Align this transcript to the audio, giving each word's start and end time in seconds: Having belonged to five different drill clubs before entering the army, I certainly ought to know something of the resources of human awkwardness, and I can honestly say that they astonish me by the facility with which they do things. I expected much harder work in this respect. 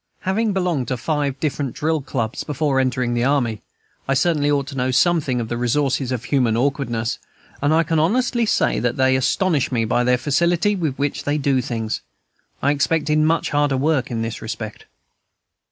Having 0.21 0.53
belonged 0.53 0.87
to 0.87 0.97
five 0.97 1.39
different 1.39 1.75
drill 1.75 2.01
clubs 2.01 2.43
before 2.43 2.79
entering 2.79 3.13
the 3.13 3.23
army, 3.23 3.61
I 4.07 4.15
certainly 4.15 4.49
ought 4.49 4.65
to 4.69 4.75
know 4.75 4.89
something 4.89 5.39
of 5.39 5.47
the 5.47 5.57
resources 5.57 6.11
of 6.11 6.23
human 6.23 6.57
awkwardness, 6.57 7.19
and 7.61 7.71
I 7.71 7.83
can 7.83 7.99
honestly 7.99 8.47
say 8.47 8.79
that 8.79 8.97
they 8.97 9.15
astonish 9.15 9.71
me 9.71 9.85
by 9.85 10.03
the 10.03 10.17
facility 10.17 10.75
with 10.75 10.95
which 10.97 11.23
they 11.25 11.37
do 11.37 11.61
things. 11.61 12.01
I 12.63 12.71
expected 12.71 13.19
much 13.19 13.51
harder 13.51 13.77
work 13.77 14.09
in 14.09 14.23
this 14.23 14.41
respect. 14.41 14.87